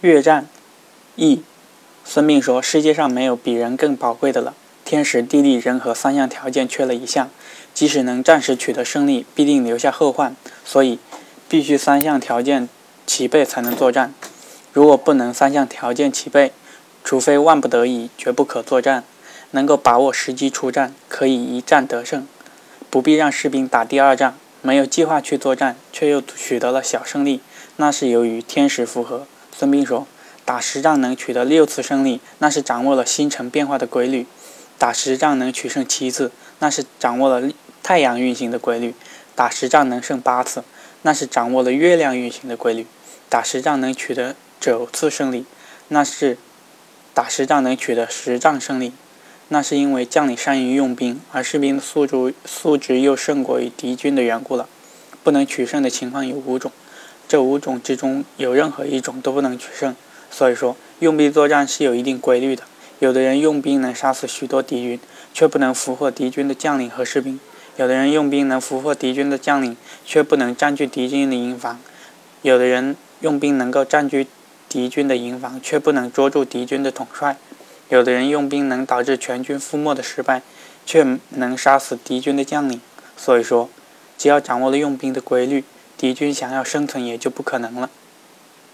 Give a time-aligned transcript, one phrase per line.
[0.00, 0.46] 越战，
[1.16, 1.42] 义。
[2.04, 4.54] 孙膑说：“世界上没有比人更宝贵的了。
[4.84, 7.28] 天时、地利、人和三项条件缺了一项，
[7.74, 10.36] 即使能暂时取得胜利，必定留下后患。
[10.64, 11.00] 所以，
[11.48, 12.68] 必须三项条件
[13.08, 14.14] 齐备才能作战。
[14.72, 16.52] 如果不能三项条件齐备，
[17.02, 19.02] 除非万不得已，绝不可作战。
[19.50, 22.24] 能够把握时机出战，可以一战得胜，
[22.88, 24.38] 不必让士兵打第二仗。
[24.62, 27.40] 没有计划去作战，却又取得了小胜利，
[27.76, 29.26] 那是由于天时符合。”
[29.58, 30.06] 孙膑说
[30.46, 34.24] ：“打十仗能取得六次胜利，那是掌握了星辰变化的规律；
[34.78, 36.30] 打十仗能取胜七次，
[36.60, 37.50] 那是掌握了
[37.82, 38.92] 太阳运行的规律；
[39.34, 40.62] 打十仗能胜八次，
[41.02, 42.84] 那是掌握了月亮运行的规律；
[43.28, 45.44] 打十仗能取得九次胜利，
[45.88, 46.38] 那是
[47.12, 48.92] 打十仗能取得十仗胜利，
[49.48, 54.68] 那是因为将领善于用兵，而士兵的素质素质又胜过于敌军的缘故了。
[55.24, 56.70] 不能取胜的情况有五种。”
[57.28, 59.94] 这五种之中，有任何一种都不能取胜。
[60.30, 62.62] 所以说，用兵作战是有一定规律的。
[63.00, 64.98] 有的人用兵能杀死许多敌军，
[65.34, 67.38] 却不能俘获敌军的将领和士兵；
[67.76, 71.76] 有的人用兵能俘获敌军的将领，却不能占据敌军的营房；
[72.42, 74.26] 有的人用兵能够占据
[74.68, 77.36] 敌军的营房，却不能捉住敌军的统帅；
[77.90, 80.42] 有的人用兵能导致全军覆没的失败，
[80.84, 82.80] 却能杀死敌军的将领。
[83.16, 83.68] 所以说，
[84.16, 85.62] 只要掌握了用兵的规律。
[85.98, 87.90] 敌军想要生存也就不可能了。